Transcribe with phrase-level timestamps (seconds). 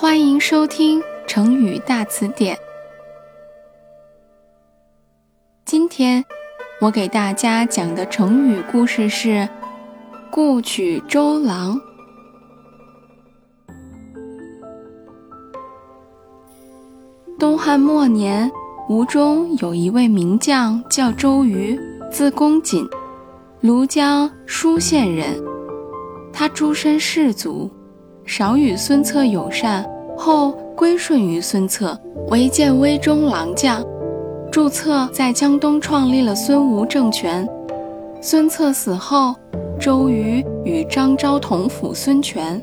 [0.00, 2.56] 欢迎收听成语大词典。
[5.64, 6.24] 今天
[6.80, 9.48] 我给大家讲的成语故事是
[10.30, 11.80] “故取周郎”。
[17.36, 18.48] 东汉末年，
[18.88, 21.76] 吴中有一位名将叫周瑜，
[22.08, 22.88] 字公瑾，
[23.64, 25.42] 庐江舒县人。
[26.32, 27.68] 他出身士族，
[28.28, 29.82] 少与孙策友善，
[30.14, 33.82] 后归顺于孙策，为建威中郎将。
[34.52, 37.48] 祝策在江东创立了孙吴政权。
[38.20, 39.34] 孙策死后，
[39.80, 42.62] 周瑜与张昭同辅孙权，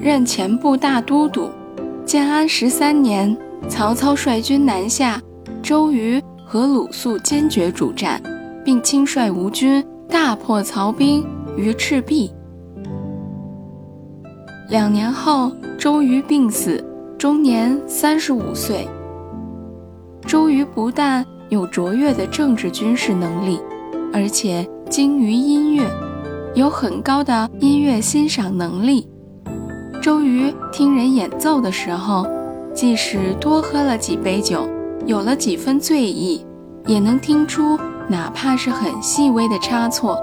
[0.00, 1.48] 任前部大都督。
[2.04, 3.34] 建安十三年，
[3.68, 5.22] 曹操率军南下，
[5.62, 8.20] 周瑜和鲁肃坚决主战，
[8.64, 11.24] 并亲率吴军大破曹兵
[11.56, 12.32] 于赤壁。
[14.68, 16.84] 两年后，周瑜病死，
[17.16, 18.86] 终年三十五岁。
[20.26, 23.58] 周瑜不但有卓越的政治军事能力，
[24.12, 25.90] 而且精于音乐，
[26.54, 29.08] 有很高的音乐欣赏能力。
[30.02, 32.26] 周瑜听人演奏的时候，
[32.74, 34.68] 即使多喝了几杯酒，
[35.06, 36.44] 有了几分醉意，
[36.84, 40.18] 也能听出哪怕是很细微的差错。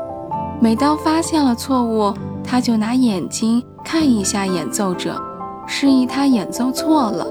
[0.62, 3.64] 每当发现了错误，他就拿眼睛。
[3.86, 5.22] 看一下演奏者，
[5.68, 7.26] 示意他演奏错了。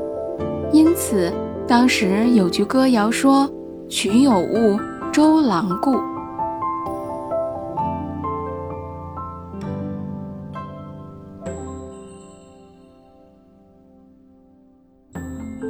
[0.73, 1.33] 因此，
[1.67, 3.51] 当时有句歌谣说
[3.91, 4.79] ：“曲有误，
[5.13, 5.97] 周郎顾。”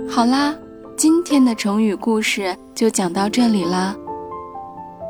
[0.09, 0.55] 好啦，
[0.97, 3.97] 今天的成语故事就讲到这里啦。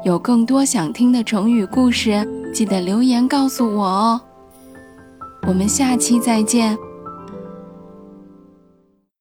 [0.05, 4.20] 有更多想听的成语故事，记得留言告诉我哦。
[5.47, 6.94] 我们下期再见。